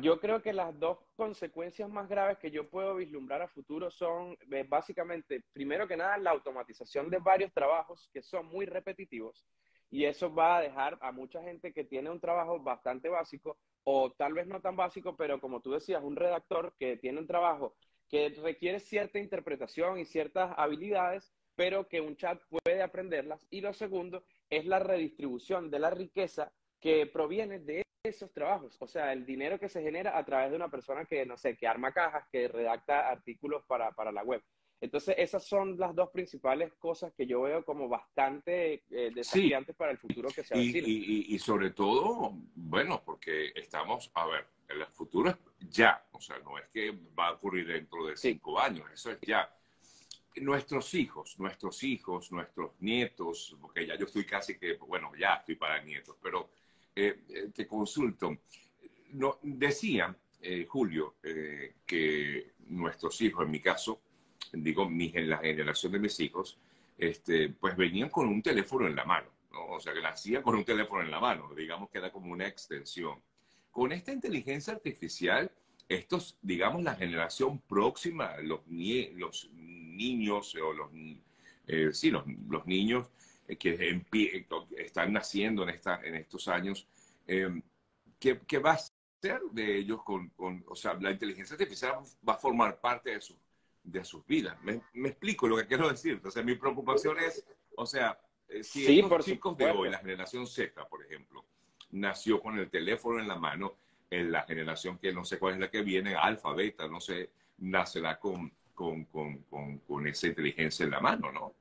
yo 0.00 0.20
creo 0.20 0.40
que 0.40 0.52
las 0.52 0.78
dos 0.78 0.98
consecuencias 1.16 1.90
más 1.90 2.08
graves 2.08 2.38
que 2.38 2.52
yo 2.52 2.70
puedo 2.70 2.94
vislumbrar 2.94 3.42
a 3.42 3.48
futuro 3.48 3.90
son 3.90 4.36
eh, 4.52 4.64
básicamente, 4.68 5.42
primero 5.52 5.88
que 5.88 5.96
nada, 5.96 6.16
la 6.18 6.30
automatización 6.30 7.10
de 7.10 7.18
varios 7.18 7.52
trabajos 7.52 8.08
que 8.12 8.22
son 8.22 8.46
muy 8.46 8.64
repetitivos 8.64 9.44
y 9.90 10.04
eso 10.04 10.32
va 10.32 10.58
a 10.58 10.60
dejar 10.62 10.98
a 11.00 11.10
mucha 11.10 11.42
gente 11.42 11.72
que 11.72 11.84
tiene 11.84 12.10
un 12.10 12.20
trabajo 12.20 12.60
bastante 12.60 13.08
básico 13.08 13.58
o 13.82 14.12
tal 14.12 14.34
vez 14.34 14.46
no 14.46 14.60
tan 14.60 14.76
básico, 14.76 15.16
pero 15.16 15.40
como 15.40 15.60
tú 15.60 15.72
decías, 15.72 16.02
un 16.02 16.14
redactor 16.14 16.74
que 16.78 16.96
tiene 16.96 17.18
un 17.18 17.26
trabajo 17.26 17.74
que 18.08 18.28
requiere 18.40 18.78
cierta 18.78 19.18
interpretación 19.18 19.98
y 19.98 20.04
ciertas 20.04 20.54
habilidades, 20.56 21.32
pero 21.56 21.88
que 21.88 22.00
un 22.00 22.16
chat 22.16 22.40
puede 22.48 22.82
aprenderlas. 22.82 23.44
Y 23.50 23.60
lo 23.60 23.72
segundo 23.74 24.24
es 24.48 24.64
la 24.64 24.78
redistribución 24.78 25.70
de 25.70 25.80
la 25.80 25.90
riqueza 25.90 26.52
que 26.80 27.06
proviene 27.06 27.58
de 27.58 27.82
esos 28.04 28.32
trabajos, 28.32 28.76
o 28.80 28.88
sea, 28.88 29.12
el 29.12 29.24
dinero 29.24 29.60
que 29.60 29.68
se 29.68 29.80
genera 29.80 30.18
a 30.18 30.24
través 30.24 30.50
de 30.50 30.56
una 30.56 30.68
persona 30.68 31.04
que, 31.04 31.24
no 31.24 31.36
sé, 31.36 31.56
que 31.56 31.68
arma 31.68 31.92
cajas, 31.92 32.26
que 32.32 32.48
redacta 32.48 33.08
artículos 33.08 33.62
para, 33.64 33.92
la 34.10 34.24
web. 34.24 34.42
Entonces, 34.80 35.14
esas 35.18 35.46
son 35.46 35.78
las 35.78 35.94
dos 35.94 36.10
principales 36.10 36.72
cosas 36.80 37.12
que 37.16 37.28
yo 37.28 37.42
veo 37.42 37.64
como 37.64 37.88
bastante 37.88 38.82
eh, 38.90 39.12
desafiantes 39.14 39.76
para 39.76 39.92
el 39.92 39.98
futuro 39.98 40.30
que 40.30 40.42
se 40.42 40.52
avecina. 40.52 40.88
Y, 40.88 41.32
y, 41.32 41.38
sobre 41.38 41.70
todo, 41.70 42.32
bueno, 42.56 43.00
porque 43.04 43.52
estamos, 43.54 44.10
a 44.14 44.26
ver, 44.26 44.48
el 44.68 44.84
futuro 44.86 45.30
es 45.30 45.36
ya, 45.70 46.04
o 46.10 46.20
sea, 46.20 46.40
no 46.40 46.58
es 46.58 46.66
que 46.70 46.90
va 47.16 47.28
a 47.28 47.32
ocurrir 47.34 47.68
dentro 47.68 48.04
de 48.04 48.16
cinco 48.16 48.58
años, 48.58 48.90
eso 48.92 49.12
es 49.12 49.18
ya. 49.20 49.48
Nuestros 50.36 50.92
hijos, 50.94 51.38
nuestros 51.38 51.84
hijos, 51.84 52.32
nuestros 52.32 52.72
nietos, 52.80 53.56
porque 53.60 53.86
ya 53.86 53.94
yo 53.94 54.06
estoy 54.06 54.24
casi 54.26 54.58
que, 54.58 54.74
bueno, 54.74 55.12
ya 55.16 55.34
estoy 55.34 55.54
para 55.54 55.80
nietos, 55.84 56.16
pero 56.20 56.50
eh, 56.94 57.20
eh, 57.28 57.50
te 57.54 57.66
consulto. 57.66 58.38
No, 59.12 59.38
decían, 59.42 60.16
Julio, 60.66 61.16
que 61.86 62.54
nuestros 62.66 63.20
hijos, 63.20 63.44
en 63.44 63.50
mi 63.52 63.60
caso, 63.60 64.00
digo, 64.52 64.88
mi, 64.88 65.10
la 65.12 65.38
generación 65.38 65.92
de 65.92 65.98
mis 66.00 66.18
hijos, 66.18 66.58
este, 66.98 67.50
pues 67.50 67.76
venían 67.76 68.08
con 68.08 68.28
un 68.28 68.42
teléfono 68.42 68.86
en 68.86 68.96
la 68.96 69.04
mano, 69.04 69.28
¿no? 69.52 69.66
O 69.68 69.80
sea, 69.80 69.92
que 69.92 70.00
nacían 70.00 70.42
con 70.42 70.56
un 70.56 70.64
teléfono 70.64 71.02
en 71.02 71.10
la 71.10 71.20
mano, 71.20 71.54
digamos 71.54 71.90
que 71.90 71.98
era 71.98 72.10
como 72.10 72.32
una 72.32 72.46
extensión. 72.46 73.20
Con 73.70 73.92
esta 73.92 74.12
inteligencia 74.12 74.72
artificial, 74.72 75.50
estos, 75.88 76.38
digamos, 76.42 76.82
la 76.82 76.94
generación 76.94 77.60
próxima, 77.60 78.36
los, 78.38 78.66
niños 78.66 80.54
o 80.56 80.72
los, 80.72 80.90
eh, 81.66 81.90
sí, 81.92 82.10
los 82.10 82.66
niños 82.66 83.08
que 83.58 84.46
están 84.76 85.12
naciendo 85.12 85.62
en, 85.64 85.70
esta, 85.70 86.00
en 86.02 86.14
estos 86.16 86.48
años, 86.48 86.86
eh, 87.26 87.62
¿qué, 88.18 88.40
¿qué, 88.46 88.58
va 88.58 88.72
a 88.72 88.78
ser 88.78 89.40
de 89.50 89.78
ellos 89.78 90.02
con, 90.02 90.30
con, 90.30 90.64
o 90.68 90.74
sea, 90.74 90.94
la 90.94 91.10
inteligencia 91.10 91.54
artificial 91.54 91.96
va 92.28 92.34
a 92.34 92.38
formar 92.38 92.80
parte 92.80 93.10
de 93.10 93.20
su 93.20 93.36
de 93.84 94.04
sus 94.04 94.26
vidas. 94.26 94.56
Me, 94.62 94.80
explico 95.08 95.48
lo 95.48 95.56
que 95.56 95.66
quiero 95.66 95.88
decir. 95.88 96.20
O 96.24 96.30
sea, 96.30 96.42
mi 96.42 96.54
preocupación 96.54 97.18
es, 97.18 97.44
o 97.76 97.86
sea, 97.86 98.18
eh, 98.48 98.62
si 98.62 98.84
sí, 98.84 99.00
estos 99.00 99.24
chicos 99.24 99.56
de 99.56 99.70
hoy, 99.70 99.90
la 99.90 99.98
generación 99.98 100.46
Z, 100.46 100.86
por 100.88 101.04
ejemplo, 101.04 101.44
nació 101.90 102.40
con 102.40 102.58
el 102.58 102.70
teléfono 102.70 103.20
en 103.20 103.28
la 103.28 103.36
mano, 103.36 103.74
en 104.10 104.30
la 104.30 104.42
generación 104.42 104.98
que 104.98 105.12
no 105.12 105.24
sé 105.24 105.38
cuál 105.38 105.54
es 105.54 105.60
la 105.60 105.70
que 105.70 105.82
viene, 105.82 106.14
alfa, 106.14 106.52
beta, 106.52 106.86
no 106.86 107.00
sé, 107.00 107.30
nacerá 107.58 108.18
con, 108.18 108.52
con, 108.74 109.04
con, 109.06 109.38
con, 109.44 109.78
con 109.78 110.06
esa 110.06 110.28
inteligencia 110.28 110.84
en 110.84 110.90
la 110.90 111.00
mano, 111.00 111.32
¿no? 111.32 111.54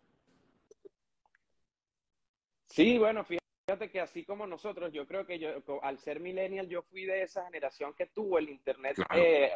Sí, 2.71 2.97
bueno, 2.97 3.25
fíjate 3.25 3.89
que 3.91 3.99
así 3.99 4.23
como 4.23 4.47
nosotros, 4.47 4.91
yo 4.93 5.05
creo 5.05 5.25
que 5.25 5.39
yo, 5.39 5.49
al 5.83 5.99
ser 5.99 6.19
millennial, 6.19 6.67
yo 6.67 6.81
fui 6.83 7.05
de 7.05 7.23
esa 7.23 7.43
generación 7.45 7.93
que 7.93 8.07
tuvo 8.07 8.37
el 8.37 8.49
Internet, 8.49 8.97
eh, 9.13 9.51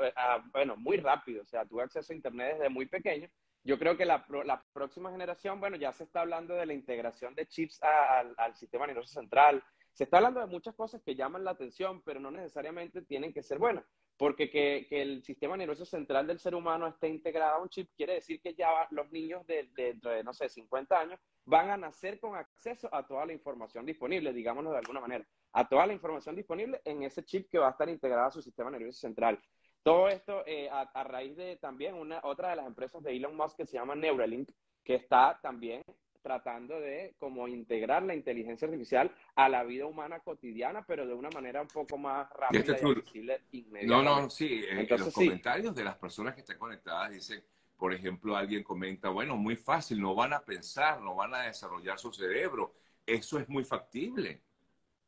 bueno, 0.52 0.76
muy 0.76 0.98
rápido, 0.98 1.42
o 1.42 1.46
sea, 1.46 1.66
tuve 1.66 1.84
acceso 1.84 2.12
a 2.12 2.16
Internet 2.16 2.58
desde 2.58 2.70
muy 2.70 2.88
pequeño. 2.88 3.30
Yo 3.64 3.80
creo 3.80 3.98
que 3.98 4.06
la, 4.06 4.26
la 4.44 4.64
próxima 4.74 5.12
generación, 5.12 5.60
bueno, 5.60 5.76
ya 5.78 5.92
se 5.92 6.04
está 6.04 6.22
hablando 6.22 6.56
de 6.56 6.66
la 6.66 6.74
integración 6.74 7.34
de 7.34 7.48
chips 7.48 7.80
al 7.82 8.56
sistema 8.56 8.86
nervioso 8.86 9.14
central, 9.14 9.64
se 9.96 10.04
está 10.04 10.18
hablando 10.18 10.42
de 10.42 10.48
muchas 10.48 10.76
cosas 10.76 11.02
que 11.02 11.16
llaman 11.16 11.46
la 11.46 11.52
atención, 11.52 12.02
pero 12.04 12.20
no 12.20 12.30
necesariamente 12.30 13.02
tienen 13.02 13.32
que 13.32 13.42
ser 13.42 13.58
buenas. 13.58 13.86
Porque 14.18 14.50
que, 14.50 14.88
que, 14.90 15.02
el 15.02 15.24
sistema 15.24 15.58
nervioso 15.58 15.86
central 15.86 16.26
del 16.26 16.40
ser 16.40 16.56
humano 16.56 16.88
esté 16.88 17.10
integrado 17.10 17.56
a 17.56 17.62
un 17.62 17.70
chip 17.70 17.90
quiere 17.98 18.14
decir 18.14 18.40
que 18.42 18.54
ya 18.54 18.70
los 18.92 19.12
niños 19.12 19.46
de, 19.46 19.70
de, 19.76 20.24
no 20.24 20.34
sé, 20.34 20.48
50 20.48 20.98
años 20.98 21.20
van 21.44 21.70
a 21.70 21.78
nacer 21.78 22.20
con 22.20 22.36
acceso 22.36 22.88
a 22.94 23.06
toda 23.06 23.26
la 23.26 23.34
información 23.34 23.86
disponible, 23.86 24.32
digámoslo 24.32 24.72
de 24.72 24.78
alguna 24.78 25.02
manera, 25.02 25.26
a 25.52 25.68
toda 25.68 25.86
la 25.86 25.94
información 25.94 26.36
disponible 26.36 26.82
en 26.86 27.04
ese 27.04 27.26
chip 27.26 27.50
que 27.52 27.60
va 27.60 27.68
a 27.68 27.72
estar 27.72 27.90
integrado 27.90 28.28
a 28.28 28.32
su 28.32 28.42
sistema 28.42 28.72
nervioso 28.72 29.00
central. 29.00 29.40
Todo 29.84 30.08
esto 30.08 30.44
eh, 30.48 30.70
a, 30.70 30.82
a, 30.82 31.04
raíz 31.04 31.36
de 31.36 31.58
también 31.58 31.96
una, 31.96 32.22
otra 32.24 32.50
de 32.50 32.56
las 32.56 32.66
empresas 32.66 33.04
de 33.04 33.16
Elon 33.16 33.36
Musk 33.36 33.58
que 33.58 33.66
se 33.66 33.74
llama 33.74 33.96
Neuralink, 33.96 34.50
que 34.84 34.96
está 34.96 35.40
también 35.42 35.84
tratando 36.25 36.79
de 36.82 37.13
como 37.20 37.48
integrar 37.48 38.01
la 38.01 38.15
inteligencia 38.15 38.67
artificial 38.67 39.15
a 39.36 39.48
la 39.48 39.63
vida 39.63 39.86
humana 39.86 40.22
cotidiana, 40.22 40.84
pero 40.84 41.05
de 41.05 41.13
una 41.13 41.29
manera 41.29 41.62
un 41.62 41.67
poco 41.67 42.00
más 42.00 42.27
rápida 42.32 42.65
y, 42.65 42.72
accesible 42.72 43.41
No, 43.84 44.01
no, 44.01 44.27
sí. 44.32 44.65
en 44.67 44.88
los 44.89 45.13
comentarios 45.13 45.75
de 45.75 45.84
las 45.84 45.96
personas 45.98 46.34
que 46.34 46.39
están 46.39 46.58
conectadas 46.58 47.12
dicen, 47.12 47.44
por 47.77 47.94
ejemplo, 47.94 48.36
alguien 48.36 48.63
comenta, 48.63 49.10
bueno, 49.10 49.38
muy 49.38 49.55
fácil, 49.55 50.01
no 50.01 50.15
van 50.15 50.34
a 50.34 50.44
pensar, 50.44 51.00
no 51.00 51.13
van 51.13 51.36
a 51.36 51.41
desarrollar 51.44 52.00
su 52.00 52.12
cerebro. 52.12 52.74
Eso 53.05 53.38
es 53.38 53.48
muy 53.48 53.63
factible. 53.63 54.41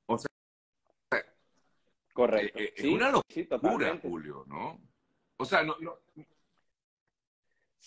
O 0.06 0.20
sea, 0.20 0.30
Correcto. 2.14 2.60
Eh, 2.60 2.64
eh, 2.66 2.74
es 2.76 2.86
una 2.86 3.10
locura, 3.10 4.00
Julio, 4.04 4.46
¿no? 4.46 4.80
O 5.38 5.46
sea, 5.46 5.64
no, 5.64 5.78
no, 5.80 5.98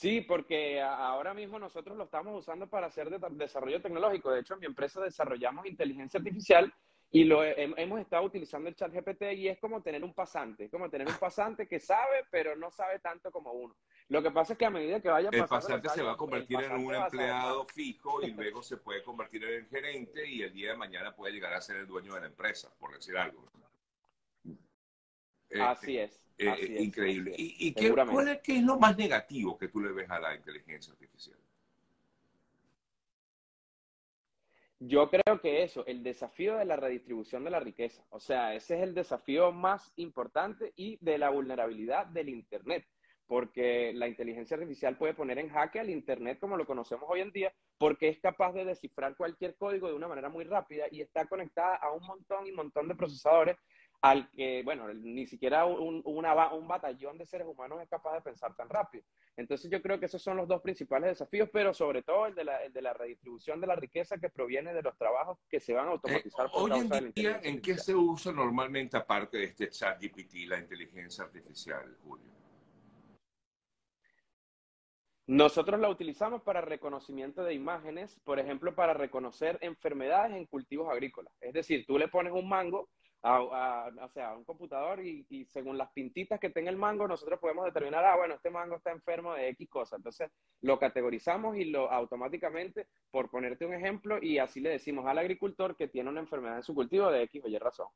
Sí, 0.01 0.23
porque 0.23 0.81
ahora 0.81 1.35
mismo 1.35 1.59
nosotros 1.59 1.95
lo 1.95 2.05
estamos 2.05 2.35
usando 2.35 2.67
para 2.67 2.87
hacer 2.87 3.11
desarrollo 3.33 3.83
tecnológico. 3.83 4.31
De 4.31 4.41
hecho, 4.41 4.55
en 4.55 4.61
mi 4.61 4.65
empresa 4.65 4.99
desarrollamos 4.99 5.67
inteligencia 5.67 6.17
artificial 6.17 6.73
y 7.11 7.25
lo 7.25 7.45
hemos 7.45 8.01
estado 8.01 8.23
utilizando 8.23 8.71
el 8.71 8.75
chat 8.75 8.91
GPT 8.91 9.35
y 9.35 9.49
es 9.49 9.59
como 9.59 9.83
tener 9.83 10.03
un 10.03 10.15
pasante, 10.15 10.65
es 10.65 10.71
como 10.71 10.89
tener 10.89 11.07
un 11.07 11.19
pasante 11.19 11.69
que 11.69 11.79
sabe, 11.79 12.25
pero 12.31 12.57
no 12.57 12.71
sabe 12.71 13.01
tanto 13.01 13.31
como 13.31 13.53
uno. 13.53 13.77
Lo 14.09 14.23
que 14.23 14.31
pasa 14.31 14.55
es 14.55 14.59
que 14.59 14.65
a 14.65 14.71
medida 14.71 15.03
que 15.03 15.11
vaya 15.11 15.31
pasando... 15.31 15.57
El 15.57 15.61
pasante 15.61 15.89
se 15.91 16.03
va 16.03 16.13
a 16.13 16.17
convertir 16.17 16.61
en 16.63 16.73
un 16.73 16.95
empleado 16.95 17.67
fijo 17.67 18.23
y 18.23 18.31
luego 18.33 18.63
se 18.63 18.79
puede 18.79 19.03
convertir 19.03 19.45
en 19.45 19.53
el 19.53 19.67
gerente 19.67 20.27
y 20.27 20.41
el 20.41 20.55
día 20.55 20.71
de 20.71 20.79
mañana 20.79 21.15
puede 21.15 21.35
llegar 21.35 21.53
a 21.53 21.61
ser 21.61 21.77
el 21.77 21.87
dueño 21.87 22.15
de 22.15 22.23
la 22.23 22.27
empresa, 22.29 22.73
por 22.79 22.95
decir 22.95 23.19
algo. 23.19 23.45
Así 25.59 25.99
eh, 25.99 26.05
es. 26.05 26.21
Eh, 26.39 26.49
eh, 26.49 26.83
increíble. 26.83 27.35
¿Y, 27.37 27.75
qué, 27.75 27.89
es, 27.89 28.63
lo 28.63 28.79
más 28.79 28.97
negativo 28.97 29.59
que 29.59 29.69
tú 29.69 29.81
le 29.81 29.93
ves 29.93 30.11
a 30.11 30.19
la 30.19 30.35
inteligencia 30.35 30.93
artificial? 30.93 31.37
Yo 34.79 35.11
creo 35.11 35.41
que 35.43 35.63
eso, 35.63 35.85
el 35.87 36.03
desafío 36.03 36.57
de 36.57 36.65
la 36.65 36.77
redistribución 36.77 37.45
de 37.45 37.51
la 37.51 37.61
riqueza. 37.61 38.03
O 38.09 38.19
sea, 38.19 38.55
ese 38.55 38.79
es 38.79 38.83
el 38.83 38.95
desafío 38.95 39.53
más 39.53 39.93
importante 39.97 40.73
y 40.77 40.97
de 41.05 41.19
la 41.19 41.29
vulnerabilidad 41.29 42.07
del 42.07 42.31
Internet. 42.31 42.87
Porque 43.27 43.93
la 43.93 44.09
inteligencia 44.09 44.57
artificial 44.57 44.97
puede 44.97 45.15
poner 45.15 45.39
en 45.39 45.51
jaque 45.51 45.79
al 45.79 45.91
Internet 45.91 46.39
como 46.41 46.57
lo 46.57 46.67
conocemos 46.67 47.05
hoy 47.09 47.21
en 47.21 47.31
día, 47.31 47.53
porque 47.79 48.09
es 48.09 48.19
capaz 48.19 48.53
de 48.53 48.65
descifrar 48.65 49.15
cualquier 49.15 49.55
código 49.57 49.87
de 49.87 49.95
una 49.95 50.09
manera 50.09 50.31
muy 50.31 50.45
rápida 50.45 50.87
y 50.91 51.01
está 51.03 51.27
conectada 51.27 51.77
a 51.77 51.93
un 51.93 52.05
montón 52.05 52.47
y 52.47 52.53
montón 52.53 52.89
de 52.89 52.97
procesadores 52.97 53.57
al 54.03 54.31
que, 54.31 54.63
bueno, 54.63 54.93
ni 54.95 55.27
siquiera 55.27 55.67
un, 55.67 56.03
un 56.05 56.69
batallón 56.69 57.19
de 57.19 57.27
seres 57.27 57.47
humanos 57.47 57.83
es 57.83 57.89
capaz 57.89 58.15
de 58.15 58.23
pensar 58.23 58.55
tan 58.55 58.69
rápido. 58.69 59.05
Entonces 59.37 59.71
yo 59.71 59.83
creo 59.83 60.01
que 60.01 60.07
esos 60.07 60.23
son 60.23 60.39
los 60.39 60.49
dos 60.49 60.63
principales 60.63 61.11
desafíos, 61.11 61.51
pero 61.53 61.75
sobre 61.75 62.03
todo 62.03 62.27
el 62.27 62.35
de 62.35 62.45
la, 62.45 62.65
el 62.65 62.73
de 62.73 62.83
la 62.83 62.95
redistribución 62.95 63.61
de 63.61 63.67
la 63.67 63.77
riqueza 63.77 64.19
que 64.19 64.31
proviene 64.31 64.73
de 64.73 64.83
los 64.83 64.97
trabajos 64.97 65.39
que 65.49 65.61
se 65.61 65.75
van 65.75 65.89
a 65.89 65.91
automatizar. 65.91 66.47
Eh, 66.47 66.51
hoy 66.55 66.71
en 66.73 67.13
día, 67.13 67.41
¿en 67.43 67.61
qué 67.61 67.77
se 67.77 67.95
usa 67.95 68.33
normalmente, 68.33 68.97
aparte 68.97 69.39
de 69.39 69.45
este 69.45 69.69
chat 69.69 70.01
GPT, 70.01 70.49
la 70.49 70.59
inteligencia 70.59 71.25
artificial, 71.25 71.97
Julio? 72.03 72.31
Nosotros 75.27 75.79
la 75.79 75.89
utilizamos 75.89 76.43
para 76.43 76.61
reconocimiento 76.61 77.45
de 77.45 77.55
imágenes, 77.55 78.19
por 78.25 78.41
ejemplo, 78.41 78.75
para 78.75 78.95
reconocer 78.95 79.59
enfermedades 79.61 80.37
en 80.37 80.47
cultivos 80.47 80.91
agrícolas. 80.91 81.33
Es 81.41 81.53
decir, 81.53 81.85
tú 81.87 81.99
le 81.99 82.09
pones 82.09 82.33
un 82.33 82.49
mango 82.49 82.89
a, 83.23 83.91
o 84.03 84.09
sea, 84.09 84.35
un 84.35 84.45
computador 84.45 85.05
y, 85.05 85.47
según 85.53 85.77
las 85.77 85.91
pintitas 85.91 86.41
que 86.41 86.51
tenga 86.51 86.71
el 86.71 86.77
mango, 86.77 87.07
nosotros 87.07 87.39
podemos 87.39 87.67
determinar, 87.67 88.05
ah, 88.05 88.17
bueno, 88.17 88.35
este 88.35 88.51
mango 88.51 88.77
está 88.77 88.91
enfermo 88.91 89.35
de 89.35 89.49
X 89.51 89.69
cosa. 89.69 89.97
Entonces, 89.97 90.31
lo 90.63 90.79
categorizamos 90.79 91.57
y 91.57 91.67
lo 91.67 91.91
automáticamente, 91.91 92.87
por 93.11 93.31
ponerte 93.31 93.67
un 93.67 93.75
ejemplo, 93.75 94.19
y 94.23 94.39
así 94.39 94.61
le 94.61 94.71
decimos 94.71 95.07
al 95.07 95.19
agricultor 95.19 95.77
que 95.77 95.89
tiene 95.89 96.09
una 96.09 96.21
enfermedad 96.21 96.57
en 96.57 96.63
su 96.63 96.75
cultivo 96.75 97.11
de 97.11 97.23
X 97.25 97.43
o 97.45 97.49
Y 97.49 97.59
razón. 97.59 97.89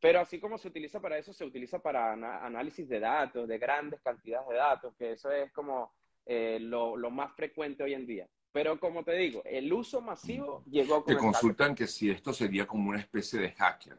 Pero 0.00 0.20
así 0.20 0.40
como 0.40 0.58
se 0.58 0.68
utiliza 0.68 1.00
para 1.00 1.18
eso, 1.18 1.32
se 1.32 1.44
utiliza 1.44 1.78
para 1.78 2.12
análisis 2.12 2.88
de 2.88 2.98
datos, 2.98 3.46
de 3.46 3.58
grandes 3.58 4.00
cantidades 4.00 4.48
de 4.48 4.56
datos, 4.56 4.94
que 4.96 5.12
eso 5.12 5.30
es 5.30 5.52
como 5.52 5.92
eh, 6.26 6.58
lo, 6.60 6.96
lo, 6.96 7.10
más 7.10 7.32
frecuente 7.36 7.84
hoy 7.84 7.94
en 7.94 8.06
día. 8.06 8.28
Pero 8.50 8.80
como 8.80 9.04
te 9.04 9.12
digo, 9.12 9.42
el 9.44 9.72
uso 9.72 10.00
masivo 10.00 10.64
llegó 10.68 11.04
con... 11.04 11.14
Te 11.14 11.20
consultan 11.20 11.74
que 11.74 11.86
si 11.86 12.10
esto 12.10 12.32
sería 12.32 12.66
como 12.66 12.90
una 12.90 12.98
especie 12.98 13.38
de 13.38 13.52
hacker 13.52 13.98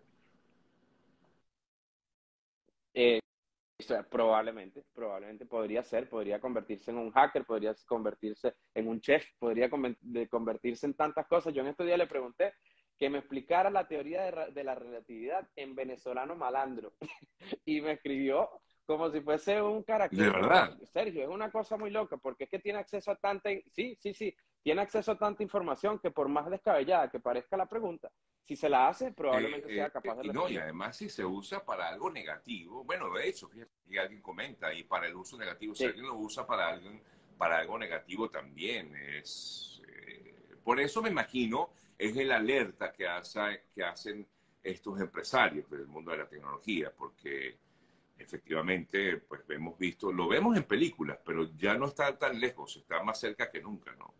eh, 2.93 3.19
probablemente, 4.09 4.83
probablemente 4.93 5.45
podría 5.45 5.83
ser, 5.83 6.09
podría 6.09 6.39
convertirse 6.39 6.91
en 6.91 6.97
un 6.97 7.12
hacker, 7.12 7.45
podría 7.45 7.73
convertirse 7.85 8.55
en 8.73 8.88
un 8.88 9.01
chef, 9.01 9.25
podría 9.39 9.69
convertirse 9.69 10.85
en 10.85 10.93
tantas 10.93 11.27
cosas. 11.27 11.53
Yo 11.53 11.62
en 11.62 11.69
estos 11.69 11.85
días 11.85 11.97
le 11.97 12.07
pregunté 12.07 12.53
que 12.97 13.09
me 13.09 13.19
explicara 13.19 13.69
la 13.69 13.88
teoría 13.88 14.50
de, 14.51 14.63
la 14.63 14.75
relatividad 14.75 15.47
en 15.55 15.75
venezolano 15.75 16.35
malandro 16.35 16.93
y 17.65 17.81
me 17.81 17.93
escribió 17.93 18.50
como 18.85 19.09
si 19.12 19.21
fuese 19.21 19.62
un 19.62 19.83
carácter. 19.83 20.19
De 20.19 20.29
verdad. 20.29 20.77
Sergio, 20.91 21.23
es 21.23 21.29
una 21.29 21.51
cosa 21.51 21.77
muy 21.77 21.89
loca 21.89 22.17
porque 22.17 22.45
es 22.45 22.50
que 22.50 22.59
tiene 22.59 22.79
acceso 22.79 23.12
a 23.12 23.15
tanta, 23.15 23.50
sí, 23.71 23.97
sí, 24.00 24.13
sí, 24.13 24.35
tiene 24.63 24.82
acceso 24.82 25.12
a 25.12 25.17
tanta 25.17 25.43
información 25.43 26.00
que 26.00 26.10
por 26.10 26.29
más 26.29 26.50
descabellada 26.50 27.10
que 27.10 27.20
parezca 27.20 27.58
la 27.58 27.67
pregunta, 27.67 28.10
si 28.46 28.55
se 28.55 28.70
la 28.70 28.88
hace, 28.88 29.12
probablemente 29.12 29.72
eh, 29.72 29.75
sea 29.75 29.89
capaz 29.89 30.15
de... 30.15 30.29
Eh, 30.29 30.34
no, 30.34 30.50
y 30.50 30.58
además 30.58 30.98
si 30.98 31.10
se 31.10 31.25
usa 31.25 31.63
para 31.63 31.89
algo 31.89 32.10
negativo, 32.10 32.84
bueno, 32.84 33.13
de 33.13 33.27
hecho, 33.27 33.48
fíjate, 33.50 34.00
alguien 34.00 34.22
comenta, 34.22 34.74
y 34.74 34.84
para 34.84 35.08
el 35.08 35.15
uso 35.15 35.38
negativo, 35.38 35.75
si 35.75 35.86
alguien 35.86 36.08
lo 36.08 36.15
usa 36.15 36.48
para 36.48 36.70
algo 36.70 36.89
para 37.38 37.58
algo 37.58 37.77
negativo 37.77 38.29
también. 38.29 38.96
Es, 38.96 39.82
eh, 39.88 40.55
por 40.63 40.79
eso 40.79 41.01
me 41.01 41.10
imagino, 41.10 41.72
es 41.98 42.15
el 42.15 42.32
alerta 42.32 42.91
que, 42.93 43.08
hace, 43.08 43.65
que 43.74 43.84
hacen 43.84 44.25
estos 44.62 45.00
empresarios 45.00 45.70
del 45.70 45.88
mundo 45.88 46.12
de 46.12 46.17
la 46.17 46.29
tecnología, 46.29 46.93
porque 46.96 47.58
efectivamente, 48.17 49.17
pues 49.17 49.41
hemos 49.50 49.77
visto, 49.77 50.12
lo 50.12 50.27
vemos 50.27 50.55
en 50.55 50.63
películas, 50.63 51.20
pero 51.25 51.50
ya 51.58 51.75
no 51.75 51.88
está 51.88 52.17
tan 52.17 52.39
lejos, 52.39 52.77
está 52.77 53.03
más 53.03 53.20
cerca 53.20 53.51
que 53.51 53.62
nunca, 53.62 53.91
¿no? 53.98 54.13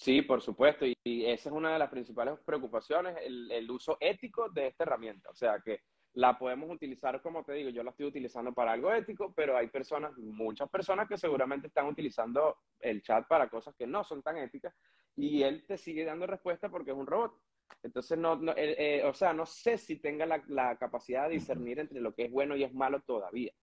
Sí, 0.00 0.22
por 0.22 0.40
supuesto, 0.40 0.86
y, 0.86 1.26
esa 1.26 1.50
es 1.50 1.54
una 1.54 1.74
de 1.74 1.78
las 1.78 1.90
principales 1.90 2.38
preocupaciones, 2.46 3.18
el, 3.22 3.52
el, 3.52 3.70
uso 3.70 3.98
ético 4.00 4.48
de 4.48 4.68
esta 4.68 4.84
herramienta. 4.84 5.28
O 5.28 5.34
sea, 5.34 5.60
que 5.62 5.82
la 6.14 6.38
podemos 6.38 6.70
utilizar, 6.70 7.20
como 7.20 7.44
te 7.44 7.52
digo, 7.52 7.68
yo 7.68 7.82
la 7.82 7.90
estoy 7.90 8.06
utilizando 8.06 8.54
para 8.54 8.72
algo 8.72 8.90
ético, 8.94 9.34
pero 9.36 9.58
hay 9.58 9.68
personas, 9.68 10.16
muchas 10.16 10.70
personas 10.70 11.06
que 11.06 11.18
seguramente 11.18 11.66
están 11.66 11.86
utilizando 11.86 12.56
el 12.80 13.02
chat 13.02 13.28
para 13.28 13.50
cosas 13.50 13.74
que 13.76 13.86
no 13.86 14.02
son 14.02 14.22
tan 14.22 14.38
éticas, 14.38 14.74
y 15.16 15.42
él 15.42 15.66
te 15.66 15.76
sigue 15.76 16.06
dando 16.06 16.26
respuesta 16.26 16.70
porque 16.70 16.92
es 16.92 16.96
un 16.96 17.06
robot. 17.06 17.38
Entonces, 17.82 18.16
no, 18.16 18.36
no 18.36 18.54
eh, 18.56 19.02
o 19.04 19.12
sea, 19.12 19.34
no 19.34 19.44
sé 19.44 19.76
si 19.76 19.96
tenga 19.96 20.24
la 20.24 20.78
capacidad 20.78 21.28
de 21.28 21.34
discernir 21.34 21.78
entre 21.78 22.00
lo 22.00 22.14
que 22.14 22.24
es 22.24 22.32
bueno 22.32 22.56
y 22.56 22.64
es 22.64 22.72
malo 22.72 23.02
todavía. 23.02 23.52